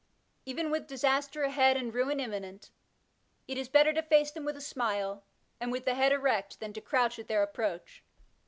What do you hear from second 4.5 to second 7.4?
a smile, and with the head erect, than to crouch at